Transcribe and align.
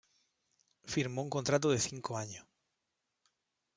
Firmó 0.93 1.21
un 1.21 1.29
contrato 1.29 1.69
de 1.69 1.77
cinco 1.77 2.17
años. 2.17 2.47